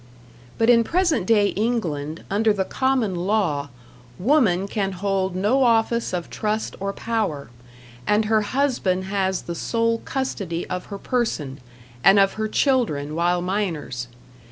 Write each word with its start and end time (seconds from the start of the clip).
But 0.57 0.67
in 0.71 0.83
present 0.83 1.27
day 1.27 1.49
England, 1.49 2.23
under 2.27 2.53
the 2.53 2.65
common 2.65 3.13
law, 3.13 3.69
woman 4.17 4.67
can 4.67 4.93
hold 4.93 5.35
no 5.35 5.61
office 5.61 6.11
of 6.11 6.27
trust 6.31 6.75
or 6.79 6.91
power, 6.91 7.51
and 8.07 8.25
her 8.25 8.41
husband 8.41 9.03
has 9.03 9.43
the 9.43 9.53
sole 9.53 9.99
custody 9.99 10.65
of 10.71 10.85
her 10.87 10.97
person, 10.97 11.59
and 12.03 12.17
of 12.17 12.33
her 12.33 12.47
children 12.47 13.13
while 13.13 13.43
minors. 13.43 14.07